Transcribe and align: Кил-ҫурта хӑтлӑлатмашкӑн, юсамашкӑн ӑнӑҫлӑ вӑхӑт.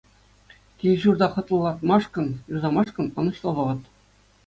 Кил-ҫурта 0.83 1.27
хӑтлӑлатмашкӑн, 1.35 2.27
юсамашкӑн 2.57 3.07
ӑнӑҫлӑ 3.21 3.51
вӑхӑт. 3.63 3.81